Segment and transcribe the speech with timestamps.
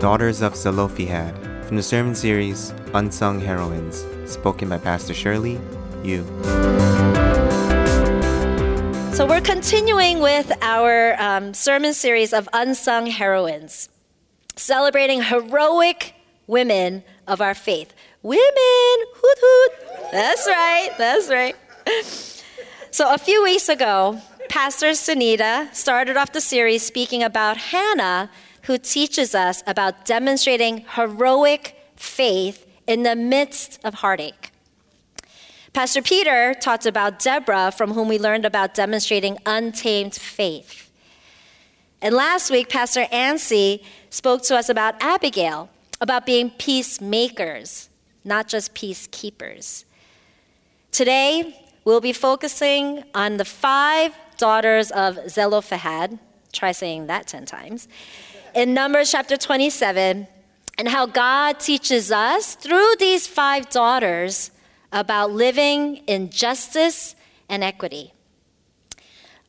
[0.00, 5.60] Daughters of Zelophehad from the sermon series Unsung Heroines, spoken by Pastor Shirley
[6.02, 6.24] You.
[9.12, 13.90] So, we're continuing with our um, sermon series of Unsung Heroines,
[14.56, 16.14] celebrating heroic
[16.46, 17.92] women of our faith.
[18.22, 19.72] Women, hoot hoot.
[20.12, 21.56] That's right, that's right.
[22.90, 28.30] So, a few weeks ago, Pastor Sunita started off the series speaking about Hannah,
[28.62, 34.50] who teaches us about demonstrating heroic faith in the midst of heartache.
[35.72, 40.90] Pastor Peter talked about Deborah, from whom we learned about demonstrating untamed faith.
[42.02, 45.70] And last week, Pastor Ansi spoke to us about Abigail,
[46.00, 47.88] about being peacemakers,
[48.24, 49.84] not just peacekeepers.
[50.90, 56.18] Today, we'll be focusing on the five daughters of Zelophehad.
[56.52, 57.86] Try saying that 10 times.
[58.54, 60.26] In Numbers chapter 27,
[60.78, 64.50] and how God teaches us through these five daughters
[64.92, 67.14] about living in justice
[67.48, 68.12] and equity.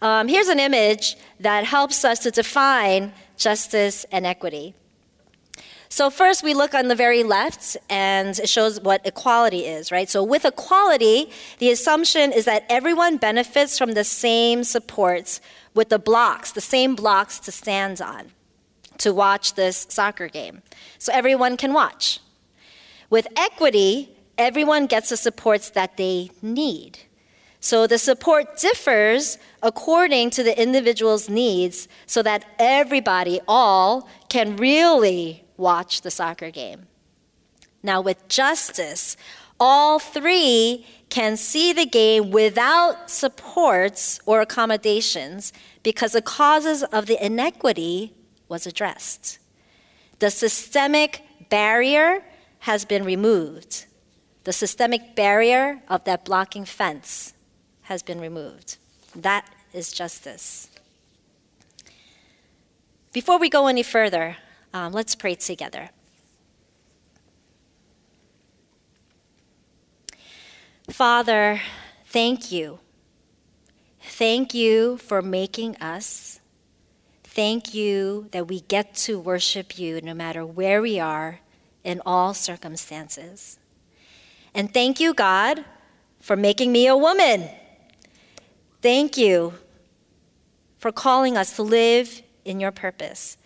[0.01, 4.75] Um, here's an image that helps us to define justice and equity.
[5.89, 10.09] So, first, we look on the very left, and it shows what equality is, right?
[10.09, 15.41] So, with equality, the assumption is that everyone benefits from the same supports
[15.73, 18.31] with the blocks, the same blocks to stand on
[19.03, 20.61] to watch this soccer game.
[20.97, 22.19] So, everyone can watch.
[23.09, 26.99] With equity, everyone gets the supports that they need.
[27.59, 35.43] So, the support differs according to the individual's needs so that everybody, all, can really
[35.57, 36.87] watch the soccer game.
[37.83, 39.15] Now, with justice,
[39.59, 47.23] all three can see the game without supports or accommodations because the causes of the
[47.23, 48.13] inequity
[48.51, 49.39] was addressed.
[50.19, 52.21] The systemic barrier
[52.59, 53.85] has been removed.
[54.43, 57.33] The systemic barrier of that blocking fence
[57.83, 58.77] has been removed.
[59.15, 60.67] That is justice.
[63.13, 64.35] Before we go any further,
[64.73, 65.89] um, let's pray together.
[70.89, 71.61] Father,
[72.07, 72.79] thank you.
[74.01, 76.40] Thank you for making us.
[77.33, 81.39] Thank you that we get to worship you no matter where we are
[81.81, 83.57] in all circumstances.
[84.53, 85.63] And thank you, God,
[86.19, 87.47] for making me a woman.
[88.81, 89.53] Thank you
[90.77, 93.37] for calling us to live in your purpose.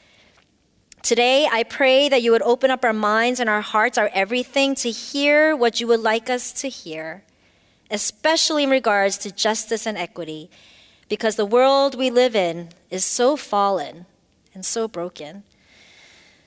[1.04, 4.74] Today, I pray that you would open up our minds and our hearts, our everything,
[4.76, 7.24] to hear what you would like us to hear,
[7.92, 10.50] especially in regards to justice and equity,
[11.10, 14.06] because the world we live in is so fallen
[14.54, 15.44] and so broken.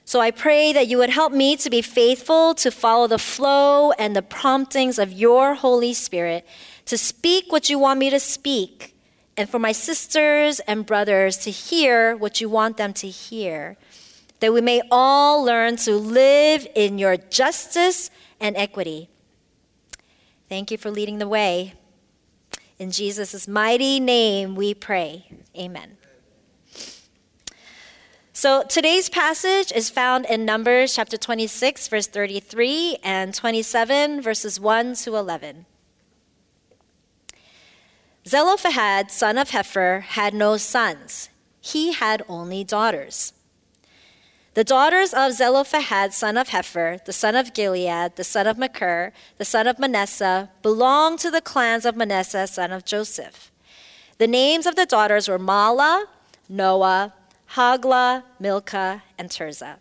[0.05, 3.93] So I pray that you would help me to be faithful to follow the flow
[3.93, 6.47] and the promptings of your Holy Spirit,
[6.87, 8.97] to speak what you want me to speak,
[9.37, 13.77] and for my sisters and brothers to hear what you want them to hear
[14.41, 19.09] that we may all learn to live in your justice and equity.
[20.49, 21.75] Thank you for leading the way.
[22.79, 25.27] In Jesus' mighty name we pray.
[25.57, 25.97] Amen.
[28.33, 34.95] So today's passage is found in Numbers chapter 26, verse 33, and 27, verses 1
[34.95, 35.67] to 11.
[38.25, 41.31] Zelophehad, son of Hepher, had no sons.
[41.61, 43.33] He had only daughters.
[44.59, 49.13] The daughters of Zelophehad, son of Hepher, the son of Gilead, the son of Machir,
[49.37, 53.53] the son of Manasseh, belonged to the clans of Manasseh, son of Joseph.
[54.17, 56.07] The names of the daughters were Mahlah,
[56.49, 57.15] Noah,
[57.53, 59.77] Hoglah, Milcah, and Tirzah.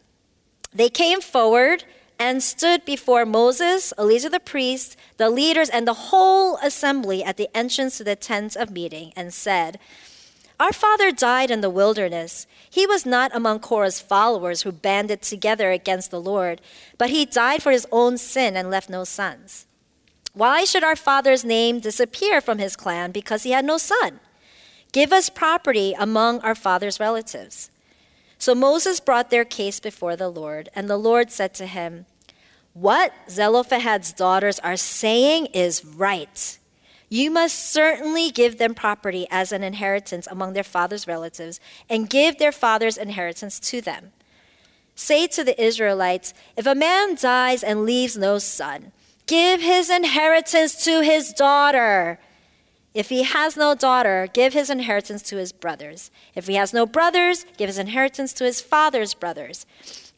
[0.71, 1.83] They came forward
[2.19, 7.49] and stood before Moses, Eleazar the priest, the leaders, and the whole assembly at the
[7.57, 9.79] entrance to the tent of meeting, and said,
[10.59, 12.47] our father died in the wilderness.
[12.69, 16.61] He was not among Korah's followers who banded together against the Lord,
[16.97, 19.67] but he died for his own sin and left no sons.
[20.33, 24.19] Why should our father's name disappear from his clan because he had no son?
[24.91, 27.69] Give us property among our father's relatives.
[28.39, 32.05] So Moses brought their case before the Lord, and the Lord said to him,
[32.73, 36.59] What Zelophehad's daughters are saying is right.
[37.09, 41.59] You must certainly give them property as an inheritance among their father's relatives
[41.89, 44.11] and give their father's inheritance to them.
[44.95, 48.91] Say to the Israelites if a man dies and leaves no son,
[49.25, 52.19] give his inheritance to his daughter.
[52.93, 56.09] If he has no daughter, give his inheritance to his brothers.
[56.33, 59.67] If he has no brothers, give his inheritance to his father's brothers.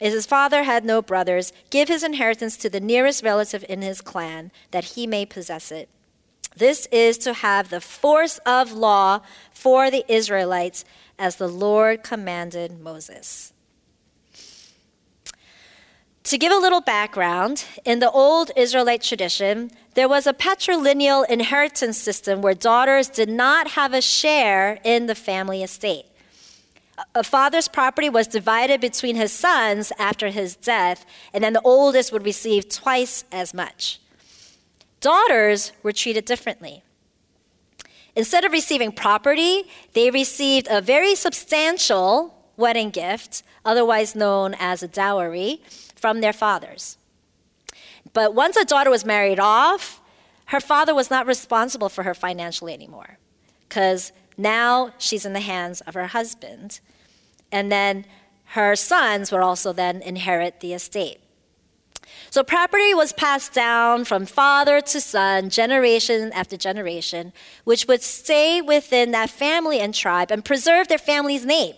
[0.00, 4.00] If his father had no brothers, give his inheritance to the nearest relative in his
[4.00, 5.90] clan, that he may possess it.
[6.56, 9.20] This is to have the force of law
[9.52, 10.84] for the Israelites,
[11.18, 13.52] as the Lord commanded Moses.
[16.24, 21.98] To give a little background, in the old Israelite tradition, there was a patrilineal inheritance
[21.98, 26.06] system where daughters did not have a share in the family estate.
[27.14, 32.12] A father's property was divided between his sons after his death, and then the oldest
[32.12, 33.98] would receive twice as much.
[35.00, 36.82] Daughters were treated differently.
[38.14, 39.64] Instead of receiving property,
[39.94, 45.62] they received a very substantial wedding gift, otherwise known as a dowry,
[45.94, 46.98] from their fathers.
[48.12, 50.00] But once a daughter was married off,
[50.46, 53.18] her father was not responsible for her financially anymore
[53.68, 56.80] because now she's in the hands of her husband.
[57.52, 58.04] And then
[58.46, 61.20] her sons would also then inherit the estate.
[62.30, 67.32] So property was passed down from father to son, generation after generation,
[67.64, 71.74] which would stay within that family and tribe and preserve their family's name.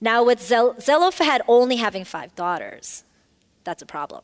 [0.00, 3.04] Now, with Zelophehad only having five daughters,
[3.62, 4.22] that's a problem.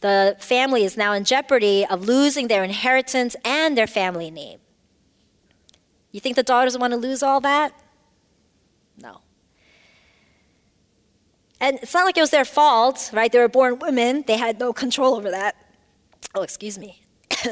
[0.00, 4.58] The family is now in jeopardy of losing their inheritance and their family name.
[6.10, 7.72] You think the daughters want to lose all that?
[8.98, 9.21] No.
[11.62, 13.30] And it's not like it was their fault, right?
[13.30, 15.54] They were born women, they had no control over that.
[16.34, 17.02] Oh, excuse me.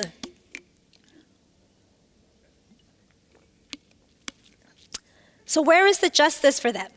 [5.47, 6.93] So, where is the justice for them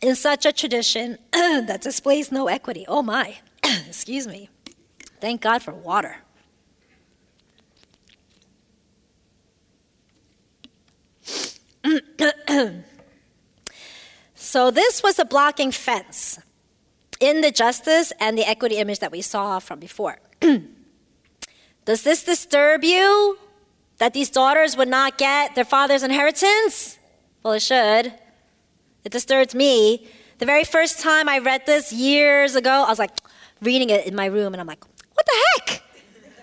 [0.00, 2.84] in such a tradition that displays no equity?
[2.86, 4.48] Oh my, excuse me.
[5.20, 6.18] Thank God for water.
[14.52, 16.38] So, this was a blocking fence
[17.20, 20.18] in the justice and the equity image that we saw from before.
[21.86, 23.38] Does this disturb you
[23.96, 26.98] that these daughters would not get their father's inheritance?
[27.42, 28.12] Well, it should.
[29.04, 30.06] It disturbs me.
[30.36, 33.16] The very first time I read this years ago, I was like
[33.62, 34.84] reading it in my room and I'm like,
[35.14, 35.82] what the heck?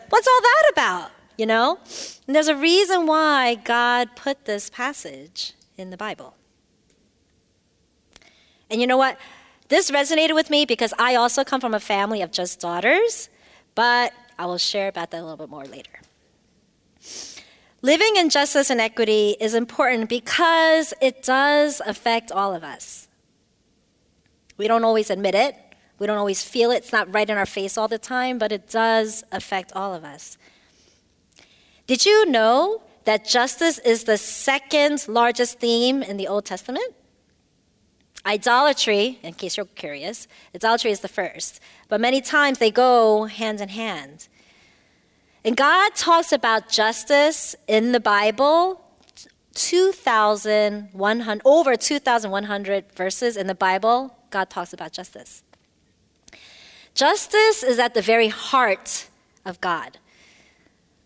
[0.09, 1.11] What's all that about?
[1.37, 1.77] You know?
[2.25, 6.33] And there's a reason why God put this passage in the Bible.
[8.69, 9.17] And you know what?
[9.69, 13.29] This resonated with me because I also come from a family of just daughters,
[13.75, 15.91] but I will share about that a little bit more later.
[17.81, 23.07] Living in justice and equity is important because it does affect all of us.
[24.57, 25.55] We don't always admit it,
[25.99, 28.51] we don't always feel it, it's not right in our face all the time, but
[28.51, 30.37] it does affect all of us.
[31.87, 36.93] Did you know that justice is the second largest theme in the Old Testament?
[38.25, 43.61] Idolatry, in case you're curious, idolatry is the first, but many times they go hand
[43.61, 44.27] in hand.
[45.45, 48.81] And God talks about justice in the Bible
[49.53, 55.43] 2,100, over 2,100 verses in the Bible, God talks about justice.
[56.93, 59.09] Justice is at the very heart
[59.45, 59.97] of God.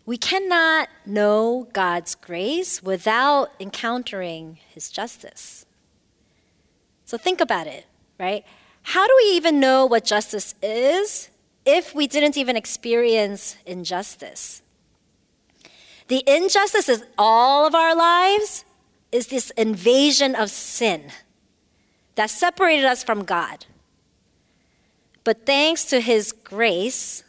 [0.05, 5.65] We cannot know God's grace without encountering his justice.
[7.13, 7.85] So think about it,
[8.19, 8.43] right?
[8.81, 11.29] How do we even know what justice is
[11.63, 14.63] if we didn't even experience injustice.
[16.07, 18.65] The injustice in all of our lives
[19.11, 21.11] is this invasion of sin
[22.15, 23.67] that separated us from God.
[25.23, 27.23] But thanks to His grace,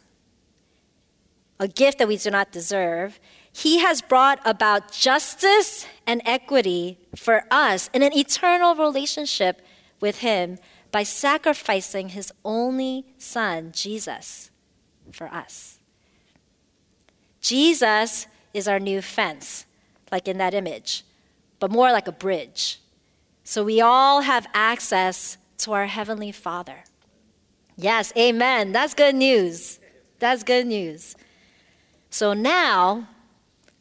[1.59, 3.19] a gift that we do not deserve,
[3.53, 9.61] He has brought about justice and equity for us in an eternal relationship
[9.99, 10.57] with Him
[10.95, 14.49] by sacrificing his only son, Jesus,
[15.11, 15.77] for us.
[17.41, 19.65] Jesus is our new fence,
[20.09, 21.03] like in that image,
[21.59, 22.79] but more like a bridge.
[23.43, 26.85] So we all have access to our Heavenly Father.
[27.75, 28.71] Yes, amen.
[28.71, 29.79] That's good news.
[30.19, 31.17] That's good news.
[32.09, 33.09] So now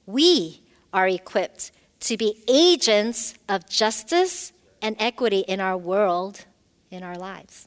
[0.04, 4.52] we are equipped to be agents of justice
[4.84, 6.44] and equity in our world
[6.90, 7.66] in our lives.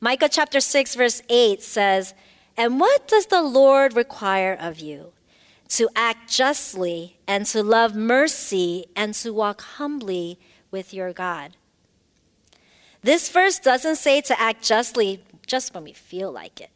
[0.00, 2.14] Micah chapter 6, verse 8 says,
[2.56, 5.12] And what does the Lord require of you?
[5.68, 10.38] To act justly and to love mercy and to walk humbly
[10.70, 11.56] with your God.
[13.02, 16.70] This verse doesn't say to act justly just when we feel like it.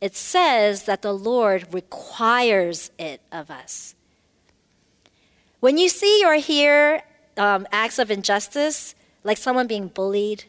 [0.00, 3.96] it says that the Lord requires it of us.
[5.58, 7.02] When you see or hear
[7.36, 10.44] um, acts of injustice, like someone being bullied,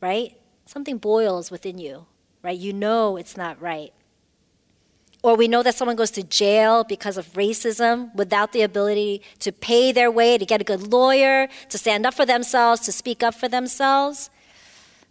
[0.00, 0.36] right?
[0.64, 2.06] Something boils within you,
[2.42, 2.58] right?
[2.58, 3.92] You know it's not right.
[5.22, 9.50] Or we know that someone goes to jail because of racism without the ability to
[9.50, 13.22] pay their way, to get a good lawyer, to stand up for themselves, to speak
[13.22, 14.30] up for themselves.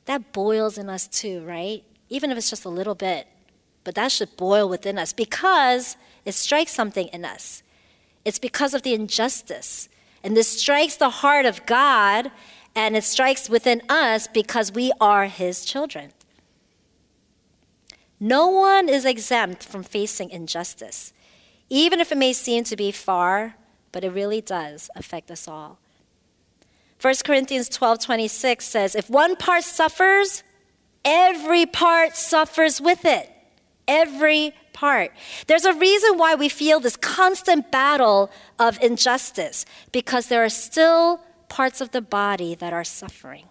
[0.05, 1.83] That boils in us too, right?
[2.09, 3.27] Even if it's just a little bit.
[3.83, 7.61] But that should boil within us because it strikes something in us.
[8.23, 9.89] It's because of the injustice.
[10.25, 12.31] And this strikes the heart of God
[12.75, 16.13] and it strikes within us because we are His children.
[18.19, 21.13] No one is exempt from facing injustice,
[21.69, 23.55] even if it may seem to be far,
[23.91, 25.77] but it really does affect us all.
[26.99, 30.41] 1 Corinthians 12 26 says, If one part suffers,
[31.03, 33.29] every part suffers with it.
[33.87, 35.11] Every part.
[35.47, 38.29] There's a reason why we feel this constant battle
[38.59, 43.45] of injustice, because there are still parts of the body that are suffering.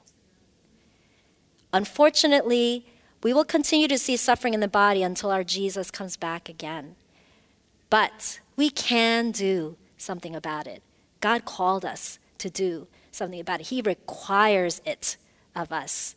[1.73, 2.87] Unfortunately,
[3.25, 6.95] we will continue to see suffering in the body until our Jesus comes back again.
[7.91, 10.83] But we can do something about it.
[11.21, 15.17] God called us to do something about it, He requires it
[15.57, 16.15] of us.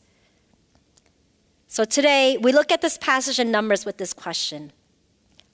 [1.70, 4.72] So today, we look at this passage in Numbers with this question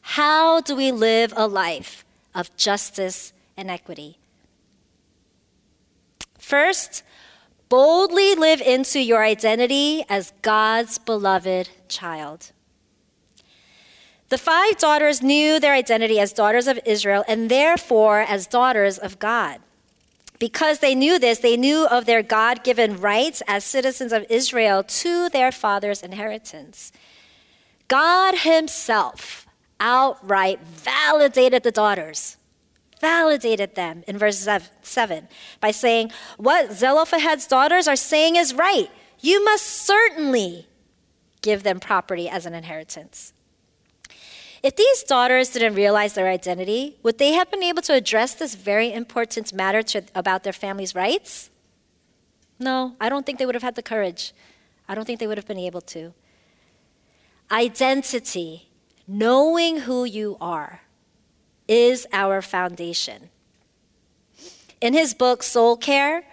[0.03, 2.05] How do we live a life
[2.35, 4.17] of justice and equity?
[6.37, 7.03] First,
[7.69, 12.51] boldly live into your identity as God's beloved child.
[14.27, 19.19] The five daughters knew their identity as daughters of Israel and therefore as daughters of
[19.19, 19.61] God.
[20.37, 24.83] Because they knew this, they knew of their God given rights as citizens of Israel
[24.83, 26.91] to their father's inheritance.
[27.87, 29.42] God Himself
[29.83, 32.37] outright validated the daughters
[33.03, 34.47] validated them in verse
[34.81, 35.27] 7
[35.59, 38.89] by saying, What Zelophehad's daughters are saying is right.
[39.19, 40.67] You must certainly
[41.41, 43.33] give them property as an inheritance.
[44.63, 48.55] If these daughters didn't realize their identity, would they have been able to address this
[48.55, 51.49] very important matter to, about their family's rights?
[52.57, 54.33] No, I don't think they would have had the courage.
[54.87, 56.13] I don't think they would have been able to.
[57.51, 58.69] Identity,
[59.07, 60.81] knowing who you are,
[61.67, 63.29] is our foundation.
[64.81, 66.23] In his book, Soul Care,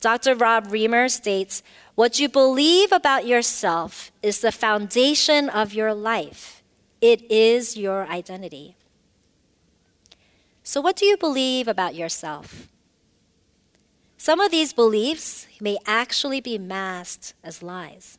[0.00, 0.34] Dr.
[0.34, 1.62] Rob Reimer states
[1.94, 6.62] What you believe about yourself is the foundation of your life,
[7.00, 8.76] it is your identity.
[10.64, 12.68] So, what do you believe about yourself?
[14.16, 18.18] Some of these beliefs may actually be masked as lies.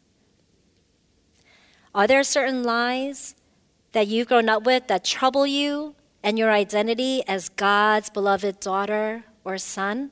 [1.95, 3.35] Are there certain lies
[3.93, 9.23] that you've grown up with that trouble you and your identity as God's beloved daughter
[9.43, 10.11] or son?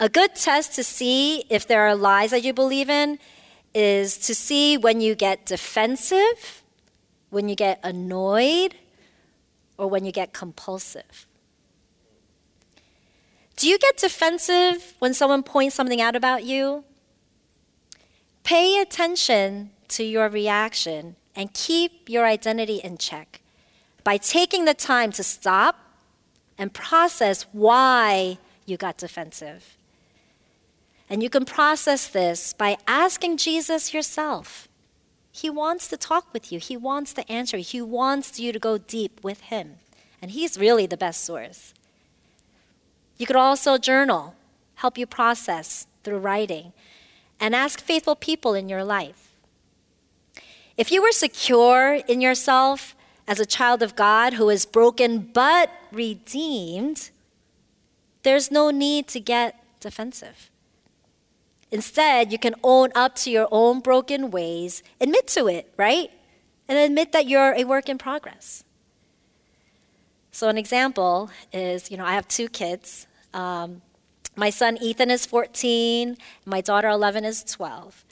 [0.00, 3.18] A good test to see if there are lies that you believe in
[3.74, 6.62] is to see when you get defensive,
[7.30, 8.74] when you get annoyed,
[9.78, 11.26] or when you get compulsive.
[13.56, 16.84] Do you get defensive when someone points something out about you?
[18.42, 23.40] Pay attention to your reaction and keep your identity in check
[24.04, 25.78] by taking the time to stop
[26.58, 29.76] and process why you got defensive.
[31.08, 34.68] And you can process this by asking Jesus yourself.
[35.30, 38.78] He wants to talk with you, He wants to answer He wants you to go
[38.78, 39.76] deep with Him.
[40.20, 41.74] And He's really the best source.
[43.16, 44.34] You could also journal,
[44.76, 46.72] help you process through writing,
[47.40, 49.31] and ask faithful people in your life.
[50.76, 52.94] If you were secure in yourself,
[53.26, 57.10] as a child of God who is broken but redeemed,
[58.22, 60.50] there's no need to get defensive.
[61.70, 66.10] Instead, you can own up to your own broken ways, admit to it, right?
[66.68, 68.64] And admit that you're a work in progress.
[70.30, 73.06] So, an example is you know, I have two kids.
[73.32, 73.82] Um,
[74.36, 78.04] my son Ethan is 14, my daughter 11 is 12.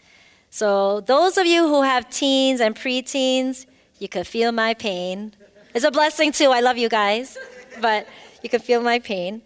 [0.50, 3.66] So, those of you who have teens and preteens,
[4.00, 5.32] you could feel my pain.
[5.74, 6.50] It's a blessing too.
[6.50, 7.38] I love you guys,
[7.80, 8.08] but
[8.42, 9.42] you could feel my pain.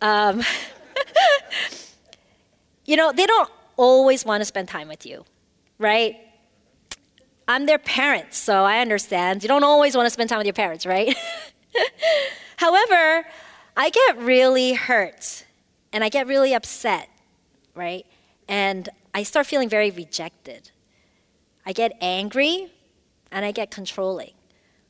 [0.00, 0.42] Um,
[2.84, 5.24] you know, they don't always want to spend time with you,
[5.78, 6.16] right?
[7.46, 9.44] I'm their parents, so I understand.
[9.44, 11.14] You don't always want to spend time with your parents, right?
[12.56, 13.24] However,
[13.76, 15.44] I get really hurt
[15.92, 17.08] and I get really upset,
[17.76, 18.04] right?
[18.48, 20.72] And I start feeling very rejected.
[21.64, 22.70] I get angry
[23.32, 24.32] and I get controlling.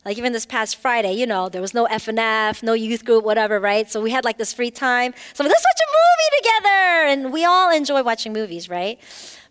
[0.04, 3.61] Like even this past Friday, you know, there was no FNF, no youth group, whatever,
[3.61, 3.88] right?
[3.88, 5.14] So we had like this free time.
[5.33, 8.99] So let's watch a movie together, and we all enjoy watching movies, right?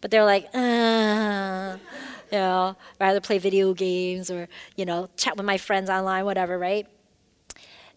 [0.01, 1.77] But they're like, uh,
[2.29, 6.60] you know, rather play video games or you know, chat with my friends online, whatever,
[6.60, 6.86] right?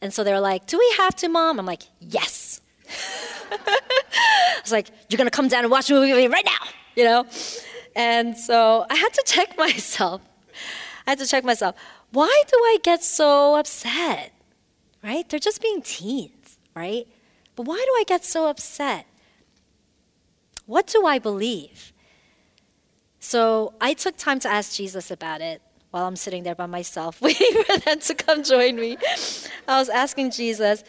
[0.00, 2.60] And so they're like, "Do we have to, mom?" I'm like, "Yes."
[3.50, 6.68] I was like, "You're gonna come down and watch a movie with me right now,"
[6.96, 7.26] you know.
[7.96, 10.22] And so I had to check myself.
[11.06, 11.74] I had to check myself
[12.10, 14.32] why do I get so upset?
[15.02, 15.28] Right?
[15.28, 17.06] They're just being teens, right?
[17.54, 19.06] But why do I get so upset?
[20.66, 21.92] What do I believe?
[23.20, 27.20] So I took time to ask Jesus about it while I'm sitting there by myself,
[27.22, 28.96] waiting for them to come join me.
[29.66, 30.84] I was asking Jesus,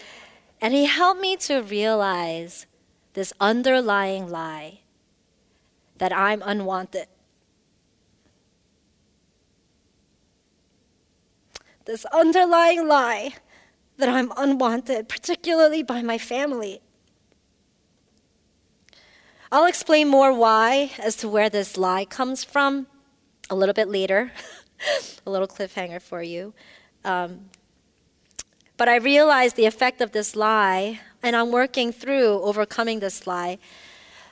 [0.61, 2.65] and he helped me to realize
[3.13, 4.81] this underlying lie
[5.97, 7.07] that I'm unwanted.
[11.89, 13.31] this underlying lie
[13.97, 16.81] that I'm unwanted, particularly by my family.
[19.51, 22.85] I'll explain more why as to where this lie comes from
[23.49, 24.31] a little bit later.
[25.25, 26.53] a little cliffhanger for you.
[27.03, 27.49] Um,
[28.79, 33.59] but I realized the effect of this lie, and I'm working through overcoming this lie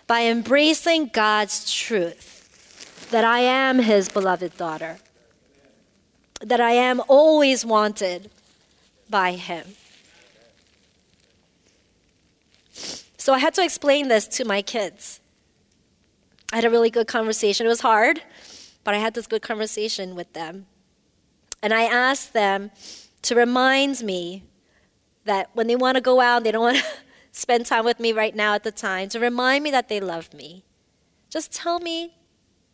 [0.07, 4.99] by embracing God's truth that I am His beloved daughter
[6.39, 8.29] that I am always wanted
[9.09, 9.75] by Him.
[13.17, 15.19] So I had to explain this to my kids.
[16.53, 17.65] I had a really good conversation.
[17.65, 18.21] It was hard,
[18.85, 20.67] but I had this good conversation with them.
[21.61, 22.71] And I asked them
[23.27, 24.45] to remind me
[25.25, 26.85] that when they want to go out, they don't want to
[27.33, 30.33] spend time with me right now at the time, to remind me that they love
[30.33, 30.63] me.
[31.29, 32.15] Just tell me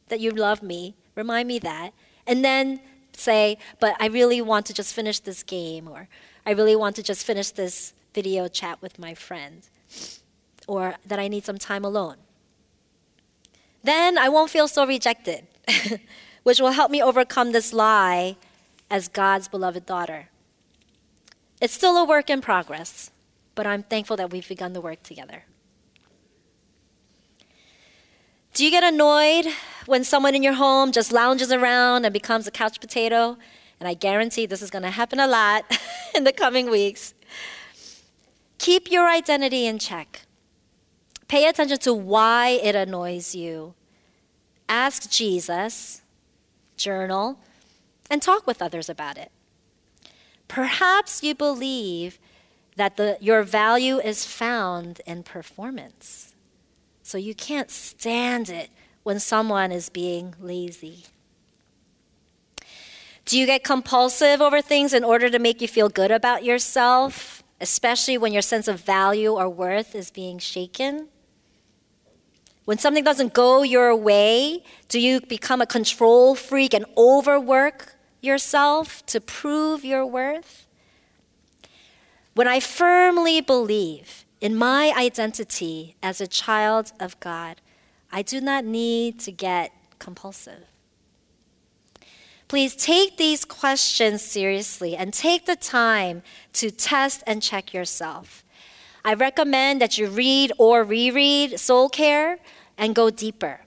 [0.10, 0.96] that you love me.
[1.16, 1.92] Remind me that.
[2.28, 2.82] And then
[3.14, 6.08] say, but I really want to just finish this game, or
[6.46, 9.68] I really want to just finish this video chat with my friend,
[10.68, 12.18] or that I need some time alone.
[13.84, 15.48] Then I won't feel so rejected,
[16.44, 18.38] which will help me overcome this lie
[18.92, 20.30] as God's beloved daughter.
[21.64, 23.10] It's still a work in progress,
[23.56, 25.46] but I'm thankful that we've begun the work together.
[28.54, 29.46] Do you get annoyed
[29.86, 33.38] when someone in your home just lounges around and becomes a couch potato?
[33.80, 35.64] And I guarantee this is going to happen a lot
[36.14, 37.14] in the coming weeks.
[38.58, 40.24] Keep your identity in check.
[41.30, 43.74] Pay attention to why it annoys you.
[44.68, 46.02] Ask Jesus,
[46.76, 47.40] journal,
[48.10, 49.32] and talk with others about it.
[50.54, 52.20] Perhaps you believe
[52.76, 56.36] that the, your value is found in performance.
[57.02, 58.70] So you can't stand it
[59.02, 61.06] when someone is being lazy.
[63.26, 67.42] Do you get compulsive over things in order to make you feel good about yourself,
[67.60, 71.08] especially when your sense of value or worth is being shaken?
[72.66, 79.06] When something doesn't go your way, do you become a control freak and overwork yourself
[79.08, 80.68] to prove your worth?
[82.34, 87.62] When I firmly believe in my identity as a child of God,
[88.12, 90.66] I do not need to get compulsive.
[92.48, 96.22] Please take these questions seriously and take the time
[96.54, 98.44] to test and check yourself.
[99.04, 102.38] I recommend that you read or reread Soul Care
[102.78, 103.62] and go deeper.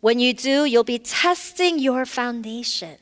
[0.00, 2.96] When you do, you'll be testing your foundation,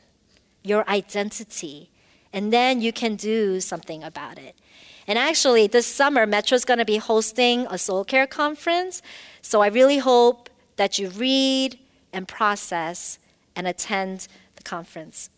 [0.66, 1.90] your identity,
[2.32, 4.56] and then you can do something about it.
[5.06, 9.02] And actually, this summer, Metro is going to be hosting a soul care conference.
[9.40, 11.78] So I really hope that you read
[12.12, 13.18] and process
[13.54, 14.26] and attend
[14.56, 15.30] the conference.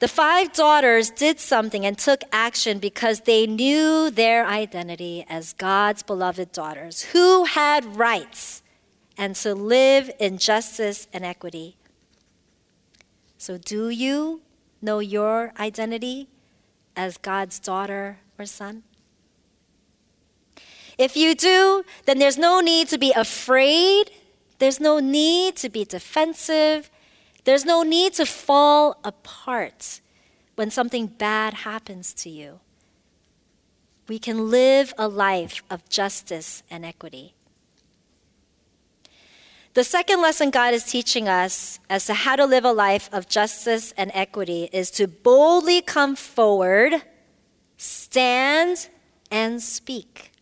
[0.00, 6.04] The five daughters did something and took action because they knew their identity as God's
[6.04, 8.62] beloved daughters who had rights
[9.16, 11.77] and to live in justice and equity.
[13.38, 14.42] So, do you
[14.82, 16.28] know your identity?
[16.98, 18.82] as God's daughter or son?
[20.98, 24.10] If you do, then there's no need to be afraid.
[24.58, 26.90] There's no need to be defensive.
[27.44, 30.00] There's no need to fall apart
[30.56, 32.58] when something bad happens to you.
[34.08, 37.34] We can live a life of justice and equity.
[39.74, 43.28] The second lesson God is teaching us as to how to live a life of
[43.28, 47.02] justice and equity is to boldly come forward,
[47.76, 48.88] stand,
[49.30, 50.32] and speak.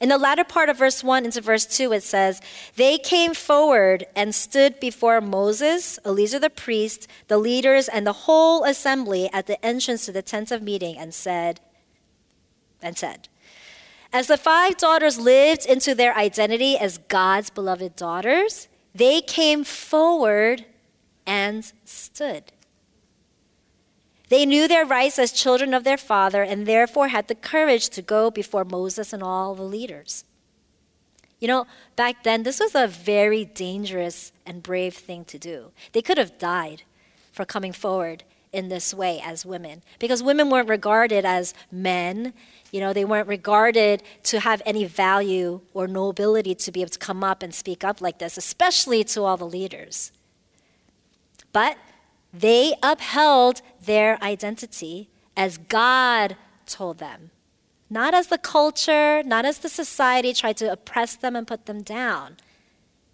[0.00, 2.40] In the latter part of verse 1 into verse 2, it says,
[2.76, 8.64] They came forward and stood before Moses, Eleazar the priest, the leaders, and the whole
[8.64, 11.60] assembly at the entrance to the tent of meeting and said,
[12.80, 13.28] and said,
[14.12, 20.64] As the five daughters lived into their identity as God's beloved daughters, they came forward
[21.26, 22.52] and stood.
[24.28, 28.02] They knew their rights as children of their father and therefore had the courage to
[28.02, 30.24] go before Moses and all the leaders.
[31.40, 35.72] You know, back then, this was a very dangerous and brave thing to do.
[35.92, 36.82] They could have died
[37.32, 42.32] for coming forward in this way as women because women weren't regarded as men.
[42.72, 46.98] You know, they weren't regarded to have any value or nobility to be able to
[46.98, 50.12] come up and speak up like this, especially to all the leaders.
[51.52, 51.78] But
[52.32, 56.36] they upheld their identity as God
[56.66, 57.30] told them,
[57.88, 61.82] not as the culture, not as the society tried to oppress them and put them
[61.82, 62.36] down.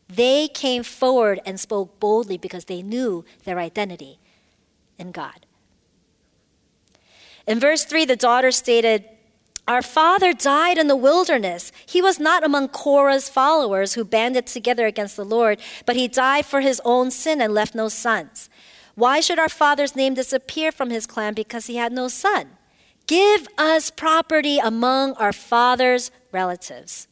[0.08, 4.18] They came forward and spoke boldly because they knew their identity
[4.98, 5.46] in God.
[7.46, 9.04] In verse 3, the daughter stated,
[9.68, 11.70] Our father died in the wilderness.
[11.86, 16.46] He was not among Korah's followers who banded together against the Lord, but he died
[16.46, 18.48] for his own sin and left no sons.
[18.96, 22.56] Why should our father's name disappear from his clan because he had no son?
[23.06, 27.06] Give us property among our father's relatives.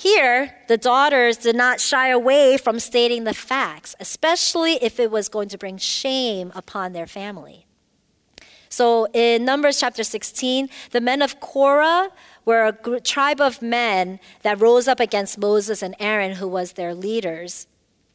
[0.00, 5.28] Here, the daughters did not shy away from stating the facts, especially if it was
[5.28, 7.66] going to bring shame upon their family.
[8.70, 12.08] So in Numbers chapter 16, the men of Korah
[12.46, 16.94] were a tribe of men that rose up against Moses and Aaron, who was their
[16.94, 17.66] leaders.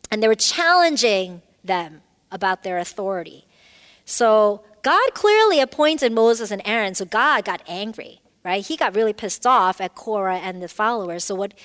[0.09, 3.45] And they were challenging them about their authority.
[4.05, 8.65] So God clearly appointed Moses and Aaron, so God got angry, right?
[8.65, 11.23] He got really pissed off at Korah and the followers.
[11.23, 11.55] So what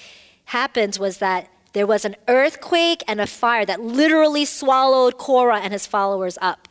[0.47, 5.73] happened was that there was an earthquake and a fire that literally swallowed Korah and
[5.73, 6.67] his followers up.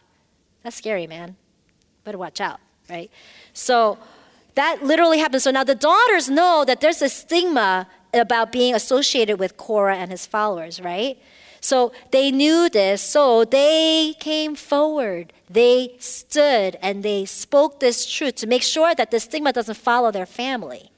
[0.63, 1.38] That's scary, man.
[2.04, 3.10] Better watch out, right?
[3.54, 4.00] So
[4.56, 5.43] that literally happened.
[5.43, 10.10] So now the daughters know that there's a stigma about being associated with Korah and
[10.12, 11.17] his followers, right?
[11.62, 15.34] So they knew this, so they came forward.
[15.50, 20.12] They stood and they spoke this truth to make sure that the stigma doesn't follow
[20.12, 20.91] their family.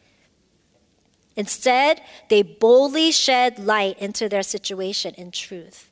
[1.35, 5.89] Instead, they boldly shed light into their situation in truth.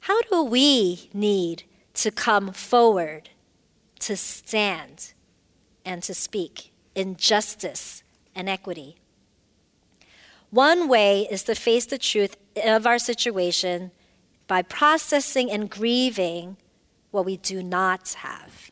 [0.00, 1.62] How do we need
[1.94, 3.30] to come forward,
[4.00, 5.12] to stand,
[5.84, 8.02] and to speak in justice
[8.34, 8.96] and equity?
[10.52, 13.90] One way is to face the truth of our situation
[14.46, 16.58] by processing and grieving
[17.10, 18.70] what we do not have.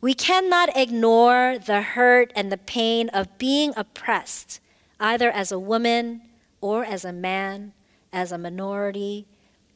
[0.00, 4.60] We cannot ignore the hurt and the pain of being oppressed,
[5.00, 6.22] either as a woman
[6.60, 7.72] or as a man,
[8.12, 9.26] as a minority,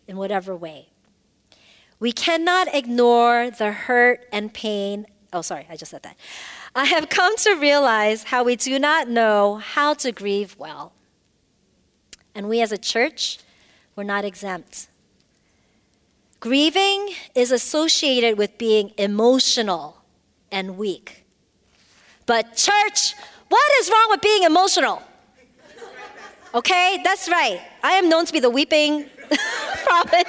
[0.06, 0.90] in whatever way.
[1.98, 5.06] We cannot ignore the hurt and pain.
[5.34, 6.16] Oh, sorry, I just said that.
[6.76, 10.92] I have come to realize how we do not know how to grieve well.
[12.36, 13.40] And we as a church,
[13.96, 14.86] we're not exempt.
[16.38, 20.04] Grieving is associated with being emotional
[20.52, 21.24] and weak.
[22.26, 23.14] But, church,
[23.48, 25.02] what is wrong with being emotional?
[26.54, 27.60] Okay, that's right.
[27.82, 29.06] I am known to be the weeping
[29.84, 30.28] prophet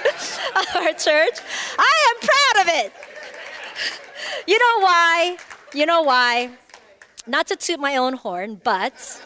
[0.56, 1.38] of our church.
[1.78, 2.94] I am proud of it.
[4.48, 5.38] You know why?
[5.74, 6.52] You know why?
[7.26, 9.22] Not to toot my own horn, but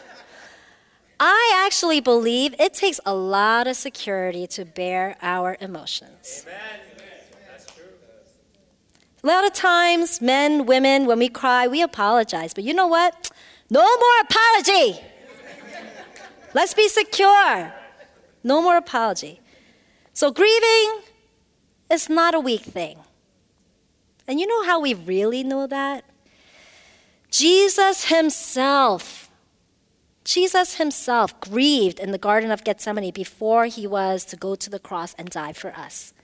[1.18, 6.46] I actually believe it takes a lot of security to bear our emotions.
[9.22, 12.54] A lot of times, men, women, when we cry, we apologize.
[12.54, 13.30] But you know what?
[13.68, 15.00] No more apology.
[16.54, 17.74] Let's be secure.
[18.42, 19.40] No more apology.
[20.14, 21.02] So, grieving
[21.90, 22.98] is not a weak thing.
[24.30, 26.04] And you know how we really know that?
[27.32, 29.28] Jesus himself,
[30.22, 34.78] Jesus himself grieved in the Garden of Gethsemane before he was to go to the
[34.78, 36.14] cross and die for us.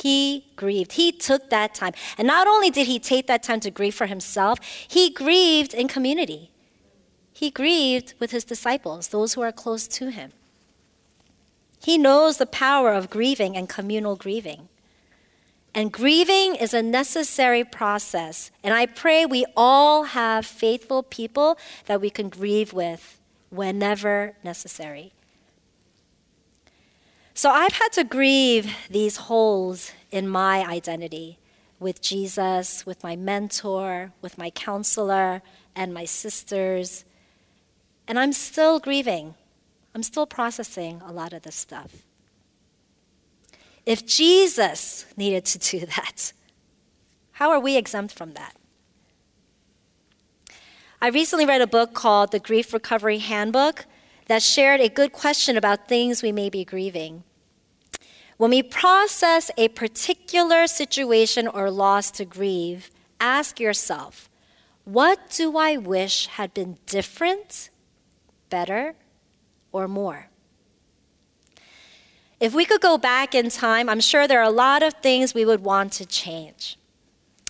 [0.00, 0.92] He grieved.
[0.92, 1.94] He took that time.
[2.16, 5.88] And not only did he take that time to grieve for himself, he grieved in
[5.88, 6.52] community.
[7.32, 10.30] He grieved with his disciples, those who are close to him.
[11.82, 14.68] He knows the power of grieving and communal grieving.
[15.74, 18.52] And grieving is a necessary process.
[18.62, 25.12] And I pray we all have faithful people that we can grieve with whenever necessary.
[27.34, 31.38] So I've had to grieve these holes in my identity
[31.80, 35.42] with Jesus, with my mentor, with my counselor,
[35.74, 37.04] and my sisters.
[38.06, 39.34] And I'm still grieving.
[39.92, 42.04] I'm still processing a lot of this stuff.
[43.86, 46.32] If Jesus needed to do that,
[47.32, 48.56] how are we exempt from that?
[51.02, 53.84] I recently read a book called The Grief Recovery Handbook
[54.26, 57.24] that shared a good question about things we may be grieving.
[58.38, 64.30] When we process a particular situation or loss to grieve, ask yourself,
[64.84, 67.70] what do I wish had been different,
[68.48, 68.94] better,
[69.72, 70.30] or more?
[72.44, 75.32] If we could go back in time, I'm sure there are a lot of things
[75.32, 76.76] we would want to change.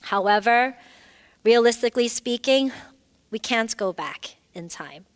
[0.03, 0.77] However,
[1.43, 2.71] realistically speaking,
[3.29, 5.07] we can't go back in time.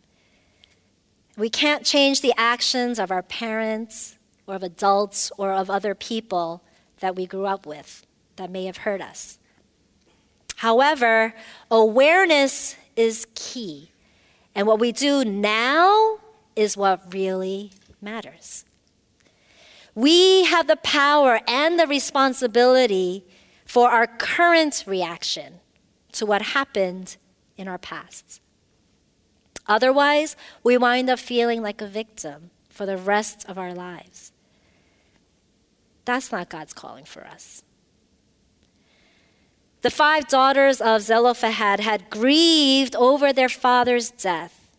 [1.37, 6.61] We can't change the actions of our parents or of adults or of other people
[6.99, 9.39] that we grew up with that may have hurt us.
[10.57, 11.33] However,
[11.71, 13.91] awareness is key.
[14.53, 16.17] And what we do now
[16.53, 18.65] is what really matters.
[19.99, 23.25] We have the power and the responsibility
[23.65, 25.59] for our current reaction
[26.13, 27.17] to what happened
[27.57, 28.39] in our past.
[29.67, 34.31] Otherwise, we wind up feeling like a victim for the rest of our lives.
[36.05, 37.63] That's not God's calling for us.
[39.81, 44.71] The five daughters of Zelophehad had grieved over their father's death,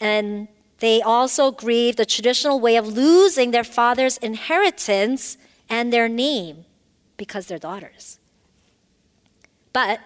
[0.00, 0.48] and
[0.82, 6.64] they also grieved the traditional way of losing their father's inheritance and their name
[7.16, 8.18] because they're daughters.
[9.72, 10.00] But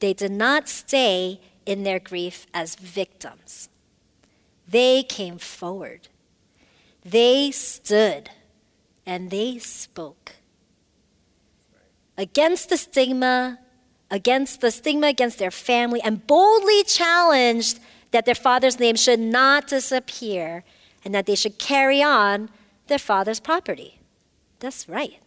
[0.00, 3.68] they did not stay in their grief as victims.
[4.66, 6.08] They came forward.
[7.04, 8.30] They stood
[9.04, 10.36] and they spoke
[12.16, 13.58] against the stigma,
[14.10, 17.78] against the stigma against their family, and boldly challenged
[18.14, 20.62] that their father's name should not disappear
[21.04, 22.48] and that they should carry on
[22.86, 23.98] their father's property.
[24.60, 25.18] That's right.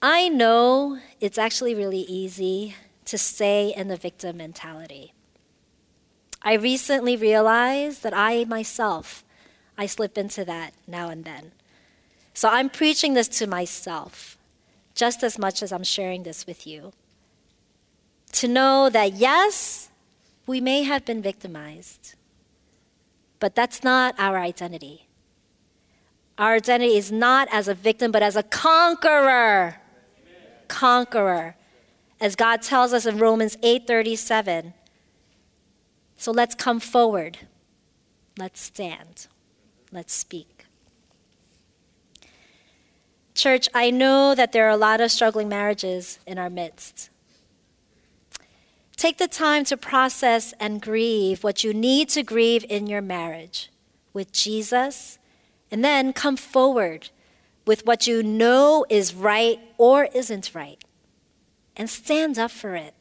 [0.00, 5.12] I know it's actually really easy to stay in the victim mentality.
[6.40, 9.22] I recently realized that I myself,
[9.76, 11.52] I slip into that now and then.
[12.32, 14.38] So I'm preaching this to myself
[14.94, 16.94] just as much as I'm sharing this with you.
[18.32, 19.89] To know that yes,
[20.50, 22.16] we may have been victimized,
[23.38, 25.06] but that's not our identity.
[26.36, 29.76] Our identity is not as a victim, but as a conqueror.
[29.76, 30.38] Amen.
[30.66, 31.54] Conqueror.
[32.20, 34.74] As God tells us in Romans 8:37,
[36.16, 37.38] so let's come forward.
[38.36, 39.28] Let's stand.
[39.92, 40.66] Let's speak.
[43.34, 47.10] Church, I know that there are a lot of struggling marriages in our midst.
[49.00, 53.70] Take the time to process and grieve what you need to grieve in your marriage
[54.12, 55.18] with Jesus,
[55.70, 57.08] and then come forward
[57.64, 60.84] with what you know is right or isn't right,
[61.74, 62.92] and stand up for it.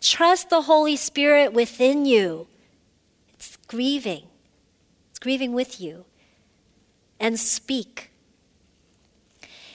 [0.00, 2.46] Trust the Holy Spirit within you.
[3.34, 4.28] It's grieving,
[5.10, 6.06] it's grieving with you.
[7.20, 8.12] And speak.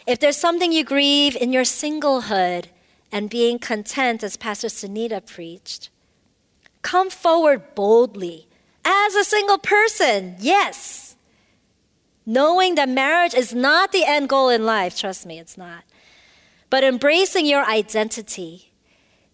[0.08, 2.70] If there's something you grieve in your singlehood
[3.12, 5.90] and being content, as Pastor Sunita preached,
[6.82, 8.48] come forward boldly
[8.84, 11.16] as a single person, yes.
[12.26, 15.84] Knowing that marriage is not the end goal in life, trust me, it's not.
[16.70, 18.68] But embracing your identity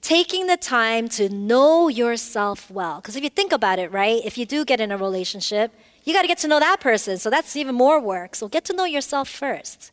[0.04, 2.98] taking the time to know yourself well.
[2.98, 5.72] Because if you think about it, right, if you do get in a relationship,
[6.04, 7.18] you got to get to know that person.
[7.18, 8.36] So that's even more work.
[8.36, 9.92] So get to know yourself first.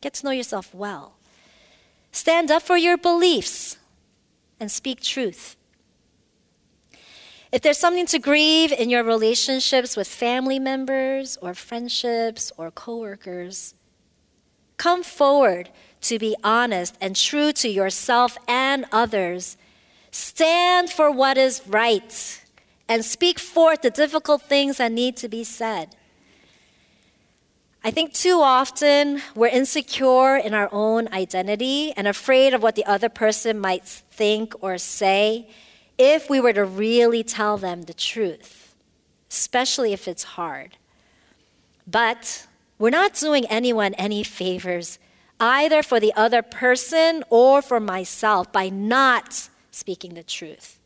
[0.00, 1.14] Get to know yourself well.
[2.12, 3.78] Stand up for your beliefs
[4.60, 5.56] and speak truth.
[7.50, 13.74] If there's something to grieve in your relationships with family members or friendships or coworkers,
[14.76, 15.70] come forward
[16.02, 19.56] to be honest and true to yourself and others.
[20.10, 22.42] Stand for what is right
[22.88, 25.96] and speak forth the difficult things that need to be said.
[27.84, 32.84] I think too often we're insecure in our own identity and afraid of what the
[32.86, 35.48] other person might think or say
[35.98, 38.76] if we were to really tell them the truth,
[39.28, 40.76] especially if it's hard.
[41.84, 42.46] But
[42.78, 45.00] we're not doing anyone any favors
[45.40, 50.78] either for the other person or for myself by not speaking the truth